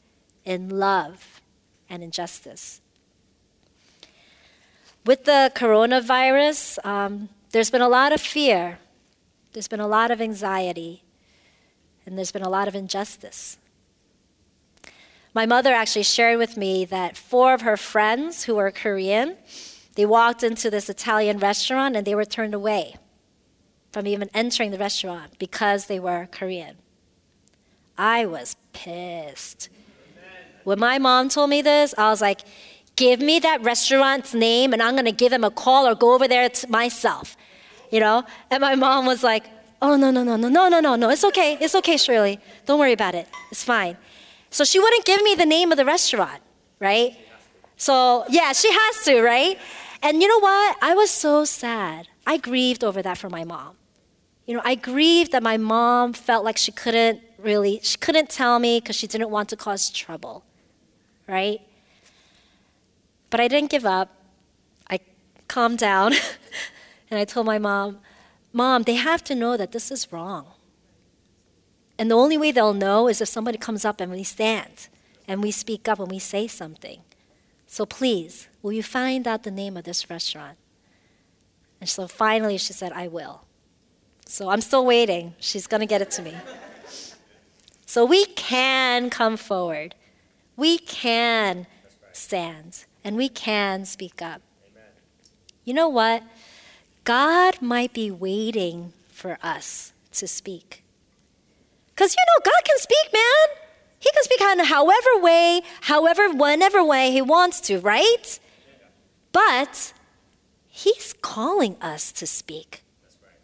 [0.46, 1.42] in love
[1.90, 2.80] and in justice.
[5.06, 8.80] With the coronavirus, um, there's been a lot of fear
[9.52, 11.04] There's been a lot of anxiety,
[12.04, 13.56] and there's been a lot of injustice.
[15.32, 19.36] My mother actually shared with me that four of her friends who were Korean,
[19.94, 22.96] they walked into this Italian restaurant and they were turned away
[23.92, 26.76] from even entering the restaurant because they were Korean.
[27.96, 29.68] I was pissed.
[30.64, 32.40] When my mom told me this, I was like,
[32.96, 36.14] give me that restaurant's name and I'm going to give them a call or go
[36.14, 37.37] over there myself
[37.90, 38.24] you know?
[38.50, 39.44] And my mom was like,
[39.82, 41.11] oh, no, no, no, no, no, no, no, no.
[41.11, 41.59] It's okay.
[41.61, 42.40] It's okay, Shirley.
[42.64, 43.28] Don't worry about it.
[43.50, 43.96] It's fine.
[44.50, 46.42] So she wouldn't give me the name of the restaurant,
[46.78, 47.16] right?
[47.76, 49.59] So, yeah, she has to, right?
[50.02, 50.76] And you know what?
[50.80, 52.09] I was so sad.
[52.26, 53.76] I grieved over that for my mom.
[54.46, 58.59] You know, I grieved that my mom felt like she couldn't really, she couldn't tell
[58.59, 60.44] me because she didn't want to cause trouble,
[61.26, 61.61] right?
[63.30, 64.10] But I didn't give up.
[64.88, 65.00] I
[65.48, 66.12] calmed down.
[67.10, 67.98] And I told my mom,
[68.52, 70.46] Mom, they have to know that this is wrong.
[71.98, 74.88] And the only way they'll know is if somebody comes up and we stand
[75.28, 77.00] and we speak up and we say something.
[77.66, 80.58] So please, will you find out the name of this restaurant?
[81.80, 83.42] And so finally she said, I will.
[84.26, 85.34] So I'm still waiting.
[85.38, 86.34] She's going to get it to me.
[87.86, 89.94] So we can come forward.
[90.56, 91.66] We can
[92.12, 94.42] stand and we can speak up.
[94.68, 94.90] Amen.
[95.64, 96.24] You know what?
[97.04, 100.82] God might be waiting for us to speak.
[101.94, 103.62] Because you know, God can speak, man.
[104.00, 108.40] He can speak in however way, however, whenever way He wants to, right?
[109.30, 109.92] But
[110.66, 112.82] He's calling us to speak.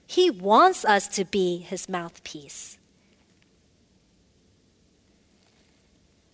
[0.05, 2.79] He wants us to be His mouthpiece.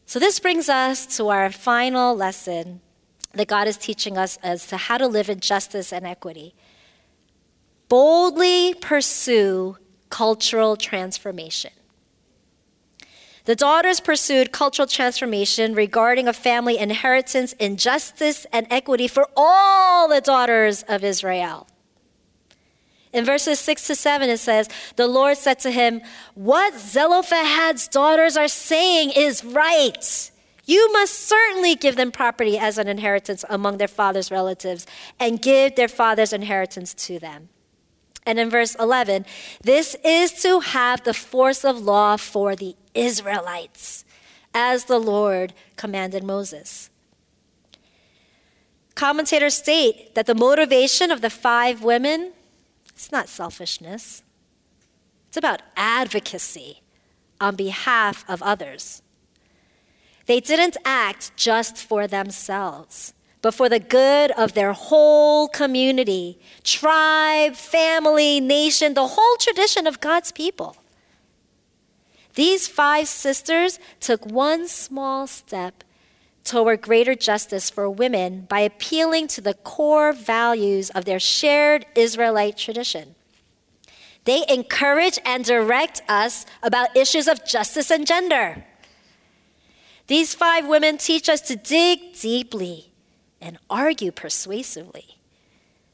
[0.06, 2.80] So, this brings us to our final lesson
[3.34, 6.54] that God is teaching us as to how to live in justice and equity
[7.88, 9.76] boldly pursue
[10.10, 11.72] cultural transformation.
[13.44, 20.06] The daughters pursued cultural transformation regarding a family inheritance in justice and equity for all
[20.06, 21.66] the daughters of Israel.
[23.10, 26.02] In verses 6 to 7, it says, The Lord said to him,
[26.34, 30.30] What Zelophehad's daughters are saying is right.
[30.68, 34.87] You must certainly give them property as an inheritance among their father's relatives
[35.18, 37.48] and give their father's inheritance to them.
[38.26, 39.24] And in verse 11,
[39.62, 44.04] this is to have the force of law for the Israelites,
[44.52, 46.90] as the Lord commanded Moses.
[48.94, 52.33] Commentators state that the motivation of the five women
[52.98, 54.24] it's not selfishness.
[55.28, 56.83] It's about advocacy
[57.40, 59.02] on behalf of others.
[60.28, 67.54] They didn't act just for themselves but for the good of their whole community, tribe,
[67.54, 70.76] family, nation, the whole tradition of God's people.
[72.34, 75.84] These five sisters took one small step
[76.44, 82.56] toward greater justice for women by appealing to the core values of their shared Israelite
[82.56, 83.14] tradition.
[84.24, 88.64] They encourage and direct us about issues of justice and gender.
[90.09, 92.92] These five women teach us to dig deeply
[93.40, 95.18] and argue persuasively.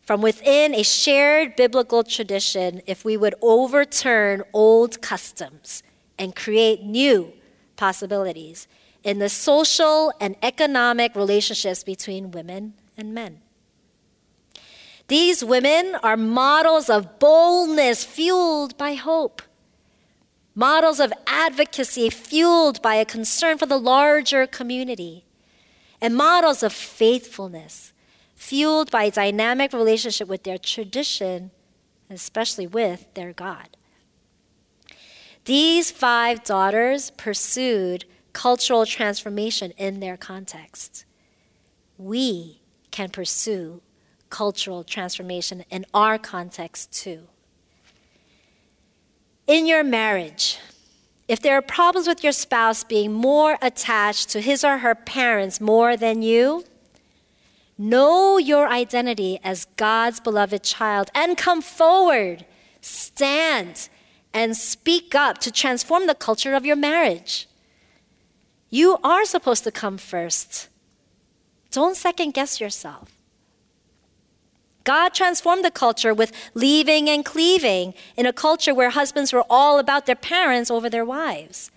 [0.03, 5.83] From within a shared biblical tradition, if we would overturn old customs
[6.19, 7.33] and create new
[7.77, 8.69] possibilities
[9.03, 13.41] in the social and economic relationships between women and men.
[15.09, 19.43] These women are models of boldness fueled by hope,
[20.55, 25.25] models of advocacy fueled by a concern for the larger community,
[26.01, 27.93] and models of faithfulness,
[28.35, 31.51] fueled by a dynamic relationship with their tradition,
[32.11, 33.77] especially with their God.
[35.45, 41.05] These five daughters pursued cultural transformation in their context.
[41.99, 43.83] We can pursue
[44.31, 47.29] cultural transformation in our context too.
[49.47, 50.59] In your marriage,
[51.29, 55.61] if there are problems with your spouse being more attached to his or her parents
[55.61, 56.65] more than you,
[57.77, 62.47] know your identity as God's beloved child and come forward,
[62.81, 63.91] stand,
[64.33, 67.47] and speak up to transform the culture of your marriage.
[68.71, 70.69] You are supposed to come first.
[71.71, 73.14] Don't second guess yourself.
[74.85, 79.79] God transformed the culture with leaving and cleaving in a culture where husbands were all
[79.79, 81.71] about their parents over their wives.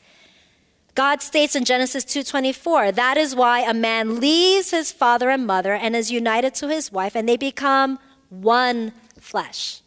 [0.93, 5.73] God states in Genesis 2:24, that is why a man leaves his father and mother
[5.73, 7.99] and is united to his wife and they become
[8.29, 9.81] one flesh.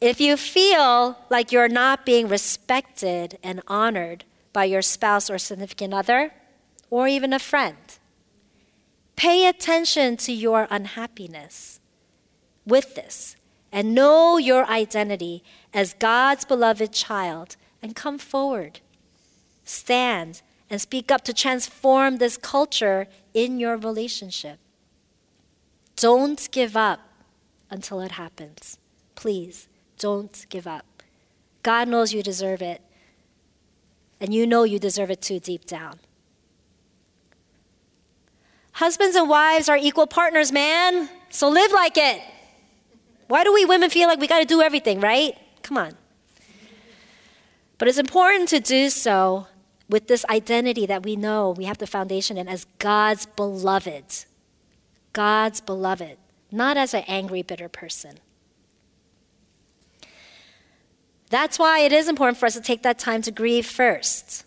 [0.00, 5.94] If you feel like you're not being respected and honored by your spouse or significant
[5.94, 6.32] other,
[6.90, 7.76] or even a friend,
[9.16, 11.80] pay attention to your unhappiness
[12.66, 13.36] with this
[13.72, 15.42] and know your identity
[15.72, 18.80] as God's beloved child and come forward.
[19.64, 24.58] Stand and speak up to transform this culture in your relationship.
[25.96, 27.00] Don't give up
[27.70, 28.78] until it happens.
[29.14, 31.02] Please, don't give up.
[31.62, 32.82] God knows you deserve it,
[34.20, 35.98] and you know you deserve it too deep down.
[38.74, 41.08] Husbands and wives are equal partners, man.
[41.30, 42.20] So live like it.
[43.28, 45.38] Why do we women feel like we got to do everything, right?
[45.62, 45.94] Come on.
[47.78, 49.46] But it's important to do so
[49.88, 54.24] with this identity that we know we have the foundation in as God's beloved.
[55.12, 56.16] God's beloved,
[56.50, 58.18] not as an angry, bitter person.
[61.30, 64.44] That's why it is important for us to take that time to grieve first.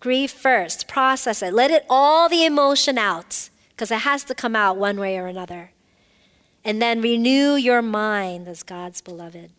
[0.00, 4.56] Grieve first, process it, let it all the emotion out, because it has to come
[4.56, 5.72] out one way or another.
[6.64, 9.50] And then renew your mind as God's beloved.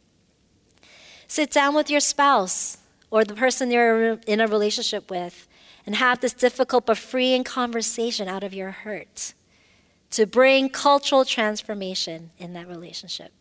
[1.27, 2.77] Sit down with your spouse
[3.09, 5.47] or the person you're in a relationship with
[5.85, 9.33] and have this difficult but freeing conversation out of your hurt
[10.11, 13.31] to bring cultural transformation in that relationship.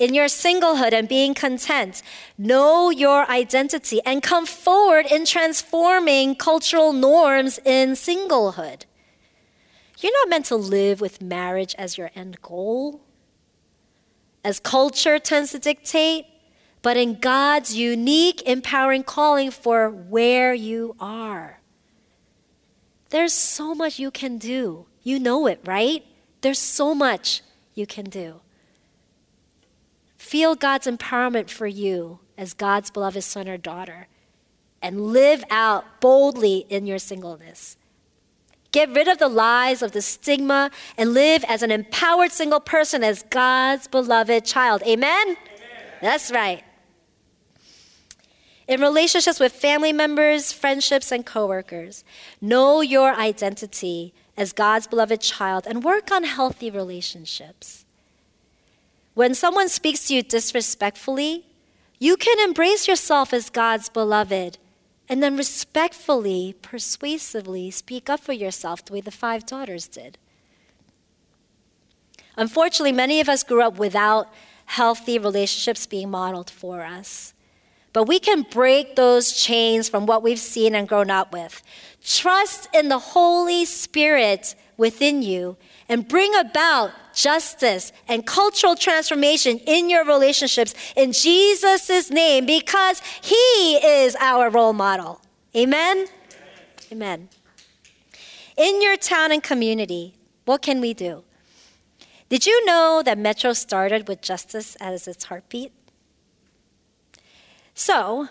[0.00, 2.02] In your singlehood and being content,
[2.38, 8.86] know your identity and come forward in transforming cultural norms in singlehood.
[9.98, 13.02] You're not meant to live with marriage as your end goal.
[14.42, 16.24] As culture tends to dictate,
[16.80, 21.60] but in God's unique, empowering calling for where you are.
[23.10, 24.86] There's so much you can do.
[25.02, 26.06] You know it, right?
[26.40, 27.42] There's so much
[27.74, 28.40] you can do.
[30.30, 34.06] Feel God's empowerment for you as God's beloved son or daughter
[34.80, 37.76] and live out boldly in your singleness.
[38.70, 43.02] Get rid of the lies of the stigma and live as an empowered single person
[43.02, 44.84] as God's beloved child.
[44.86, 45.30] Amen?
[45.30, 45.36] Amen.
[46.00, 46.62] That's right
[48.68, 52.04] in relationships with family members, friendships, and coworkers.
[52.40, 57.84] Know your identity as God's beloved child and work on healthy relationships.
[59.14, 61.46] When someone speaks to you disrespectfully,
[61.98, 64.58] you can embrace yourself as God's beloved
[65.10, 70.18] and then respectfully, persuasively speak up for yourself the way the five daughters did.
[72.36, 74.32] Unfortunately, many of us grew up without
[74.66, 77.34] healthy relationships being modeled for us.
[77.92, 81.60] But we can break those chains from what we've seen and grown up with.
[82.04, 85.56] Trust in the Holy Spirit within you
[85.90, 93.76] and bring about justice and cultural transformation in your relationships in Jesus' name because He
[93.76, 95.20] is our role model.
[95.54, 96.06] Amen?
[96.06, 96.08] Amen?
[96.92, 97.28] Amen.
[98.56, 100.14] In your town and community,
[100.44, 101.24] what can we do?
[102.28, 105.72] Did you know that Metro started with justice as its heartbeat?
[107.74, 108.28] So,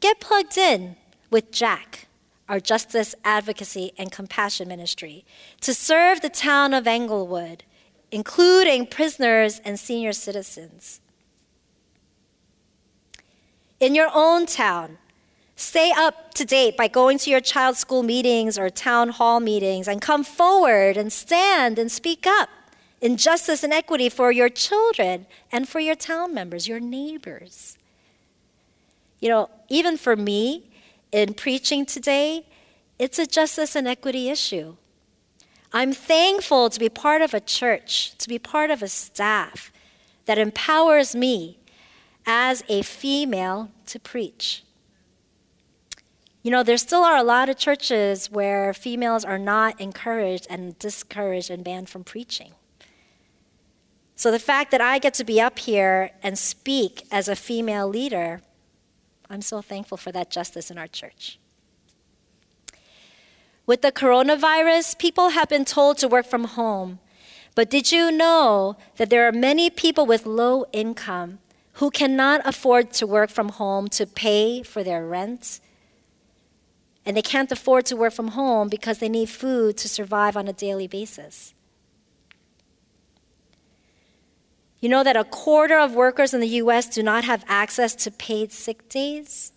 [0.00, 0.96] get plugged in
[1.30, 2.06] with Jack,
[2.52, 5.24] our Justice Advocacy and Compassion Ministry,
[5.62, 7.64] to serve the town of Englewood,
[8.10, 11.00] including prisoners and senior citizens.
[13.80, 14.98] In your own town,
[15.56, 19.88] stay up to date by going to your child's school meetings or town hall meetings
[19.88, 22.50] and come forward and stand and speak up
[23.00, 27.78] in justice and equity for your children and for your town members, your neighbors.
[29.20, 30.68] You know, even for me
[31.12, 32.46] in preaching today,
[32.98, 34.76] it's a justice and equity issue.
[35.72, 39.72] I'm thankful to be part of a church, to be part of a staff
[40.26, 41.58] that empowers me
[42.26, 44.64] as a female to preach.
[46.42, 50.78] You know, there still are a lot of churches where females are not encouraged and
[50.78, 52.52] discouraged and banned from preaching.
[54.16, 57.88] So the fact that I get to be up here and speak as a female
[57.88, 58.42] leader
[59.32, 61.38] I'm so thankful for that justice in our church.
[63.64, 66.98] With the coronavirus, people have been told to work from home.
[67.54, 71.38] But did you know that there are many people with low income
[71.74, 75.60] who cannot afford to work from home to pay for their rent?
[77.06, 80.46] And they can't afford to work from home because they need food to survive on
[80.46, 81.54] a daily basis.
[84.82, 88.10] You know that a quarter of workers in the US do not have access to
[88.10, 89.52] paid sick days?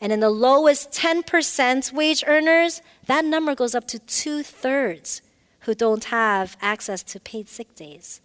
[0.00, 5.22] And in the lowest 10% wage earners, that number goes up to two thirds
[5.60, 8.20] who don't have access to paid sick days.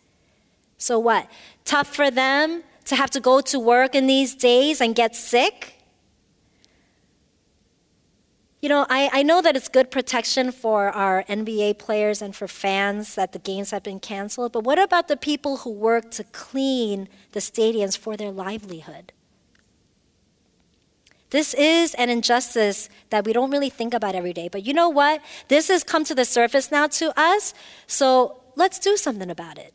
[0.80, 1.30] So what?
[1.66, 5.77] Tough for them to have to go to work in these days and get sick?
[8.60, 12.48] You know, I, I know that it's good protection for our NBA players and for
[12.48, 16.24] fans that the games have been canceled, but what about the people who work to
[16.24, 19.14] clean the stadiums for their livelihood?
[21.30, 24.48] This is an injustice that we don't really think about every day.
[24.48, 25.22] But you know what?
[25.50, 27.54] This has come to the surface now to us,
[27.86, 29.74] so let's do something about it.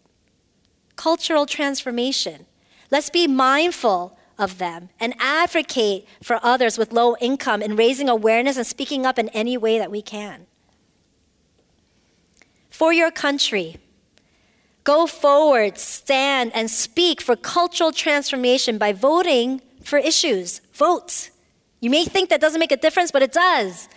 [0.97, 2.47] Cultural transformation.
[2.91, 8.57] Let's be mindful of them and advocate for others with low income in raising awareness
[8.57, 10.47] and speaking up in any way that we can.
[12.68, 13.76] For your country,
[14.82, 20.61] go forward, stand, and speak for cultural transformation by voting for issues.
[20.74, 21.30] Vote.
[21.80, 23.88] You may think that doesn't make a difference, but it does.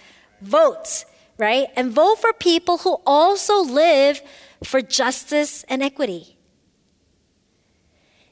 [0.42, 1.06] Vote,
[1.38, 1.68] right?
[1.76, 4.22] And vote for people who also live
[4.64, 6.38] for justice and equity.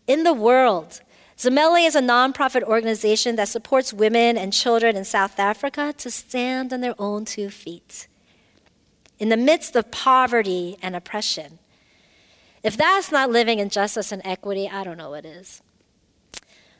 [0.05, 1.01] In the world,
[1.37, 6.71] Zimele is a nonprofit organization that supports women and children in South Africa to stand
[6.71, 8.07] on their own two feet.
[9.19, 11.59] In the midst of poverty and oppression.
[12.61, 15.61] If that's not living in justice and equity, I don't know what is.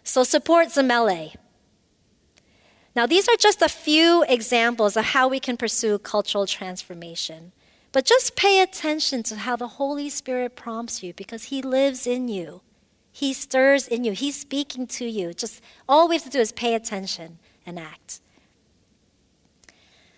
[0.04, 1.36] So support Zimele.
[2.96, 7.52] Now, these are just a few examples of how we can pursue cultural transformation.
[7.92, 12.28] But just pay attention to how the Holy Spirit prompts you because He lives in
[12.28, 12.62] you.
[13.16, 14.14] He stirs in you.
[14.14, 15.36] He's speaking to you.
[15.36, 18.20] Just all we have to do is pay attention and act.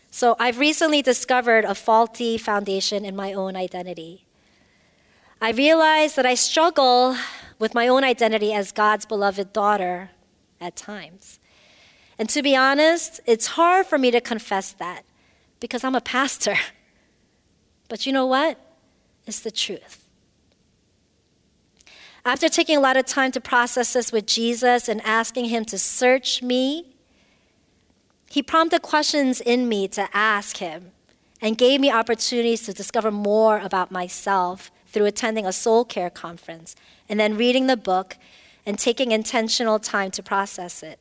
[0.10, 4.26] So, I've recently discovered a faulty foundation in my own identity.
[5.42, 7.18] I realized that I struggle
[7.60, 10.12] with my own identity as God's beloved daughter
[10.62, 11.40] at times.
[12.18, 15.04] And to be honest, it's hard for me to confess that
[15.60, 16.56] because I'm a pastor.
[17.88, 18.58] But you know what?
[19.28, 20.05] It's the truth.
[22.28, 25.78] After taking a lot of time to process this with Jesus and asking Him to
[25.78, 26.96] search me,
[28.32, 30.92] He prompted questions in me to ask Him
[31.40, 36.76] and gave me opportunities to discover more about myself through attending a soul care conference
[37.08, 38.18] and then reading the book
[38.66, 40.98] and taking intentional time to process it.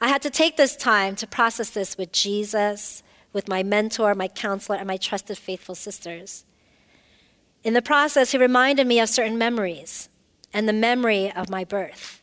[0.00, 4.26] I had to take this time to process this with Jesus, with my mentor, my
[4.26, 6.44] counselor, and my trusted faithful sisters.
[7.68, 10.08] In the process, he reminded me of certain memories
[10.54, 12.22] and the memory of my birth.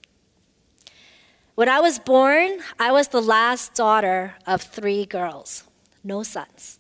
[1.54, 5.64] When I was born, I was the last daughter of three girls,
[6.04, 6.80] no sons.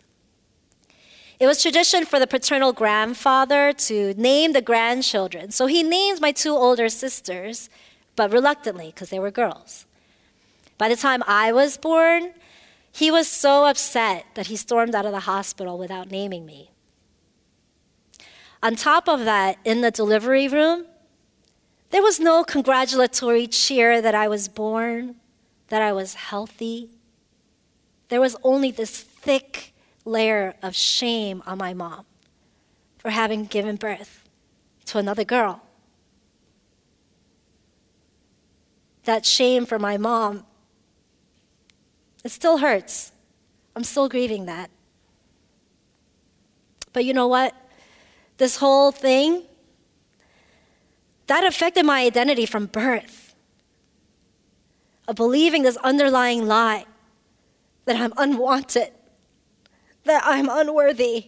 [1.39, 6.31] It was tradition for the paternal grandfather to name the grandchildren, so he named my
[6.31, 7.69] two older sisters,
[8.15, 9.85] but reluctantly because they were girls.
[10.79, 12.33] By the time I was born,
[12.91, 16.71] he was so upset that he stormed out of the hospital without naming me.
[18.65, 20.87] On top of that, in the delivery room,
[21.91, 25.17] there was no congratulatory cheer that I was born,
[25.67, 26.89] that I was healthy.
[28.09, 32.07] There was only this thick layer of shame on my mom
[32.97, 34.27] for having given birth
[34.85, 35.61] to another girl.
[39.03, 40.43] That shame for my mom
[42.23, 43.11] it still hurts.
[43.75, 44.71] I'm still grieving that.
[46.93, 47.53] But you know what?
[48.37, 49.43] This whole thing,
[51.27, 53.33] that affected my identity from birth.
[55.07, 56.85] Of believing this underlying lie
[57.85, 58.91] that I'm unwanted,
[60.03, 61.27] that I'm unworthy.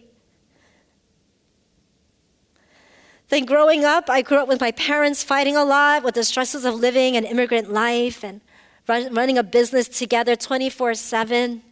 [3.28, 6.64] Then growing up, I grew up with my parents fighting a lot with the stresses
[6.64, 8.40] of living an immigrant life and
[8.88, 11.62] run, running a business together 24 7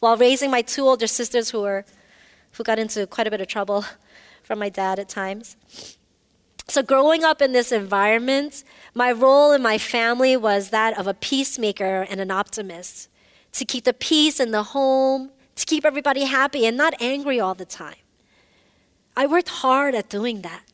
[0.00, 1.84] while raising my two older sisters who, were,
[2.52, 3.84] who got into quite a bit of trouble
[4.52, 5.56] from my dad at times.
[6.68, 11.14] So, growing up in this environment, my role in my family was that of a
[11.14, 13.08] peacemaker and an optimist
[13.52, 17.54] to keep the peace in the home, to keep everybody happy and not angry all
[17.54, 17.96] the time.
[19.16, 20.64] I worked hard at doing that.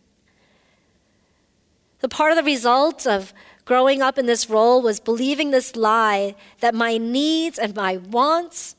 [2.00, 3.32] The part of the result of
[3.64, 8.74] growing up in this role was believing this lie that my needs and my wants,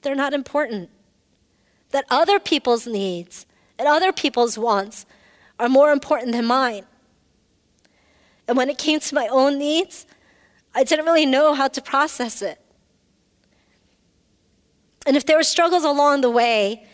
[0.00, 0.88] they're not important.
[1.90, 3.44] That other people's needs
[3.78, 5.06] and other people's wants
[5.58, 6.84] are more important than mine.
[8.46, 10.06] And when it came to my own needs,
[10.74, 12.60] I didn't really know how to process it.
[15.06, 16.86] And if there were struggles along the way,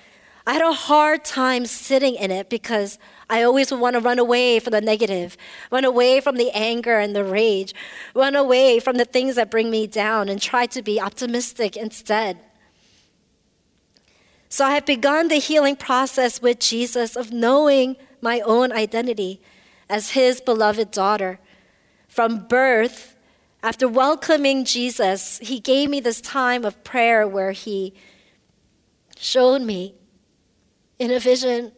[0.46, 2.98] I had a hard time sitting in it because
[3.30, 5.36] I always would want to run away from the negative,
[5.70, 7.74] run away from the anger and the rage,
[8.14, 12.38] run away from the things that bring me down and try to be optimistic instead.
[14.54, 19.40] So I have begun the healing process with Jesus of knowing my own identity
[19.90, 21.40] as his beloved daughter.
[22.06, 23.16] From birth,
[23.64, 27.94] after welcoming Jesus, he gave me this time of prayer where he
[29.18, 29.96] showed me
[31.00, 31.72] in a vision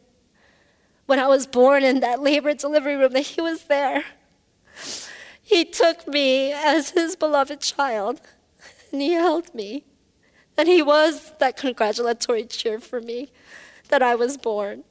[1.06, 4.04] when I was born in that labor delivery room that he was there.
[5.42, 8.20] He took me as his beloved child
[8.92, 9.86] and he held me.
[10.58, 13.30] And he was that congratulatory cheer for me
[13.88, 14.84] that I was born,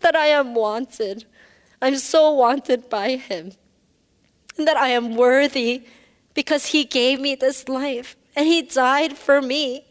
[0.00, 1.24] that I am wanted.
[1.80, 3.52] I'm so wanted by him,
[4.56, 5.84] and that I am worthy
[6.34, 9.84] because he gave me this life and he died for me.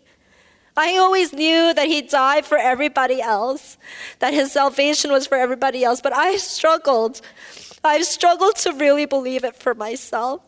[0.75, 3.77] I always knew that he died for everybody else,
[4.19, 7.21] that his salvation was for everybody else, but I struggled.
[7.83, 10.41] I've struggled to really believe it for myself.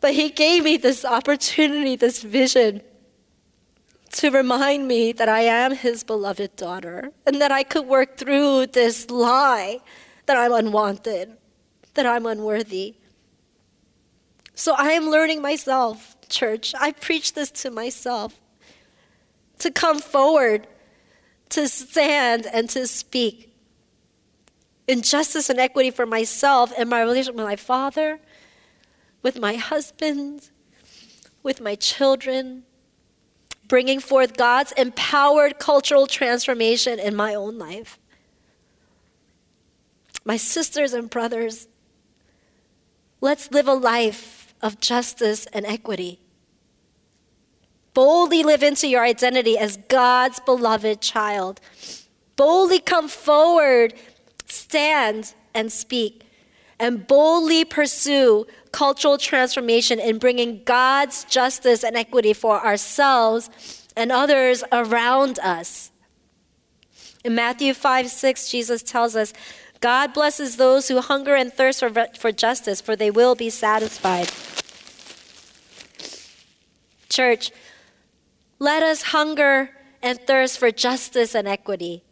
[0.00, 2.82] But he gave me this opportunity, this vision
[4.14, 8.66] to remind me that I am his beloved daughter and that I could work through
[8.66, 9.80] this lie
[10.26, 11.36] that I'm unwanted,
[11.94, 12.94] that I'm unworthy.
[14.54, 16.74] So I am learning myself, church.
[16.78, 18.40] I preach this to myself
[19.58, 20.68] to come forward,
[21.50, 23.52] to stand, and to speak
[24.86, 28.20] in justice and equity for myself and my relationship with my father,
[29.22, 30.50] with my husband,
[31.42, 32.62] with my children,
[33.74, 37.98] bringing forth God's empowered cultural transformation in my own life.
[40.24, 41.66] My sisters and brothers,
[43.20, 46.20] let's live a life of justice and equity.
[47.94, 51.60] Boldly live into your identity as God's beloved child.
[52.36, 53.94] Boldly come forward,
[54.46, 56.22] stand, and speak.
[56.84, 64.62] And boldly pursue cultural transformation in bringing God's justice and equity for ourselves and others
[64.70, 65.90] around us.
[67.24, 69.32] In Matthew 5 6, Jesus tells us,
[69.80, 74.30] God blesses those who hunger and thirst for, for justice, for they will be satisfied.
[77.08, 77.50] Church,
[78.58, 79.70] let us hunger
[80.02, 82.04] and thirst for justice and equity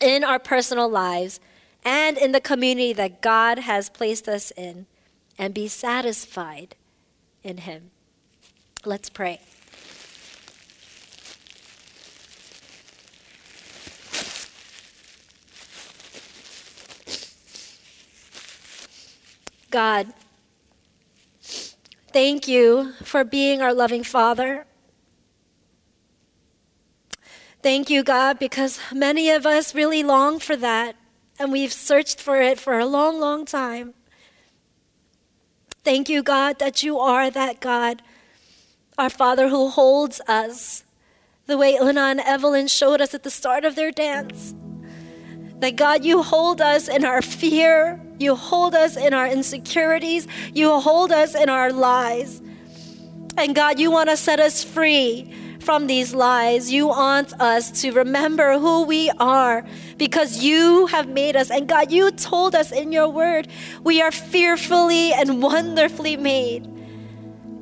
[0.00, 1.40] in our personal lives
[1.88, 4.84] and in the community that God has placed us in
[5.38, 6.76] and be satisfied
[7.42, 7.90] in Him.
[8.84, 9.40] Let's pray.
[19.70, 20.12] God,
[22.12, 24.66] thank you for being our loving Father.
[27.62, 30.94] Thank you, God, because many of us really long for that,
[31.38, 33.94] and we've searched for it for a long, long time.
[35.84, 38.02] Thank you, God, that you are that God,
[38.98, 40.84] our Father who holds us
[41.46, 44.54] the way Una and Evelyn showed us at the start of their dance.
[45.60, 50.78] That God, you hold us in our fear, you hold us in our insecurities, you
[50.78, 52.42] hold us in our lies.
[53.38, 56.70] And God, you want to set us free from these lies.
[56.70, 59.64] You want us to remember who we are
[59.96, 61.50] because you have made us.
[61.50, 63.48] And God, you told us in your word,
[63.82, 66.74] we are fearfully and wonderfully made.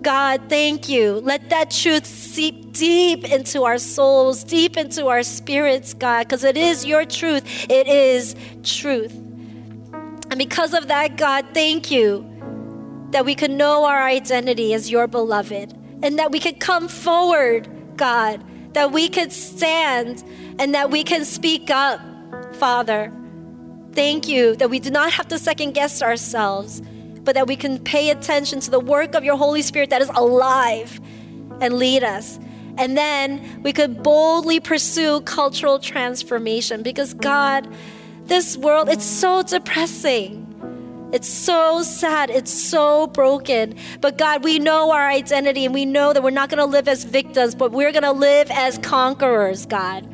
[0.02, 1.14] God, thank you.
[1.14, 6.56] Let that truth seep deep into our souls, deep into our spirits, God, because it
[6.56, 7.44] is your truth.
[7.68, 9.12] It is truth.
[10.30, 12.24] And because of that, God, thank you
[13.10, 15.72] that we can know our identity as your beloved
[16.02, 18.44] and that we could come forward God,
[18.74, 20.22] that we could stand
[20.58, 22.00] and that we can speak up,
[22.56, 23.12] Father.
[23.92, 26.82] Thank you that we do not have to second guess ourselves,
[27.22, 30.10] but that we can pay attention to the work of your Holy Spirit that is
[30.14, 31.00] alive
[31.60, 32.38] and lead us.
[32.78, 37.66] And then we could boldly pursue cultural transformation because, God,
[38.24, 40.45] this world, it's so depressing.
[41.12, 42.30] It's so sad.
[42.30, 43.76] It's so broken.
[44.00, 46.88] But God, we know our identity and we know that we're not going to live
[46.88, 50.06] as victims, but we're going to live as conquerors, God.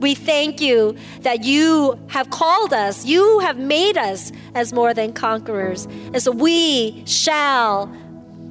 [0.00, 5.12] We thank you that you have called us, you have made us as more than
[5.12, 5.84] conquerors.
[5.84, 7.86] And so we shall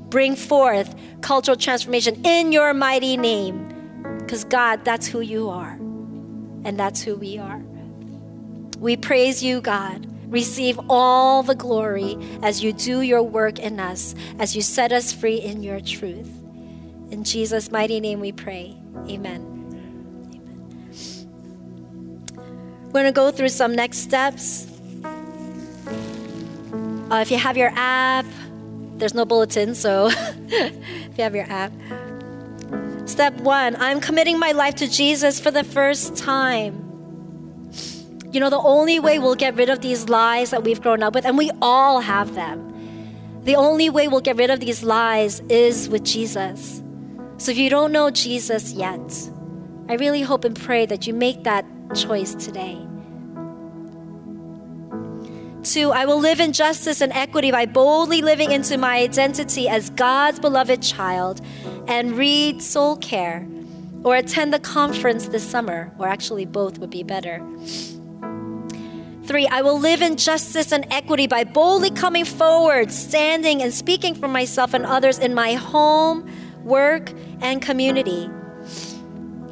[0.09, 3.67] bring forth cultural transformation in your mighty name.
[4.19, 5.71] Because, God, that's who you are,
[6.63, 7.61] and that's who we are.
[8.79, 10.07] We praise you, God.
[10.31, 15.11] Receive all the glory as you do your work in us, as you set us
[15.11, 16.29] free in your truth.
[17.11, 18.77] In Jesus' mighty name we pray.
[19.09, 19.45] Amen.
[22.85, 24.67] We're going to go through some next steps.
[27.11, 28.25] Uh, if you have your app,
[28.95, 30.09] there's no bulletin, so
[30.47, 31.73] if you have your app.
[33.05, 36.90] Step one I'm committing my life to Jesus for the first time.
[38.31, 41.13] You know, the only way we'll get rid of these lies that we've grown up
[41.13, 42.71] with, and we all have them,
[43.43, 46.81] the only way we'll get rid of these lies is with Jesus.
[47.37, 49.29] So if you don't know Jesus yet,
[49.89, 52.77] I really hope and pray that you make that choice today.
[55.63, 59.89] Two, I will live in justice and equity by boldly living into my identity as
[59.89, 61.41] God's beloved child
[61.87, 63.45] and read soul care
[64.03, 67.45] or attend the conference this summer, or actually, both would be better.
[69.31, 74.13] Three, I will live in justice and equity by boldly coming forward, standing and speaking
[74.13, 76.29] for myself and others in my home,
[76.65, 78.29] work, and community.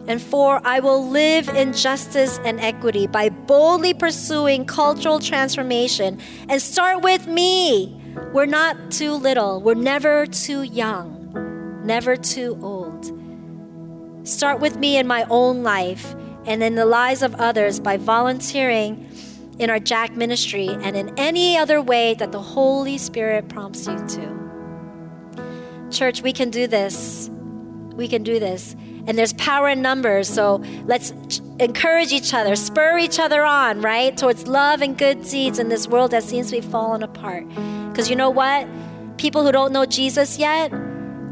[0.06, 6.20] And four, I will live in justice and equity by boldly pursuing cultural transformation
[6.50, 8.02] and start with me.
[8.34, 14.28] We're not too little, we're never too young, never too old.
[14.28, 16.16] Start with me in my own life
[16.46, 19.10] and in the lives of others by volunteering
[19.60, 23.98] in our Jack ministry and in any other way that the Holy Spirit prompts you
[24.08, 24.40] to.
[25.92, 27.30] Church, we can do this.
[27.94, 28.76] We can do this.
[29.08, 31.12] And there's power in numbers, so let's
[31.60, 34.16] encourage each other, spur each other on, right?
[34.16, 37.48] Towards love and good deeds in this world that seems to be falling apart.
[37.90, 38.68] Because you know what?
[39.18, 40.72] People who don't know Jesus yet,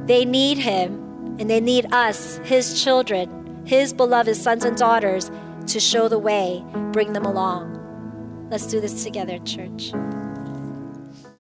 [0.07, 5.30] they need him and they need us, his children, his beloved sons and daughters,
[5.67, 7.87] to show the way, bring them along.
[8.50, 9.91] Let's do this together, church.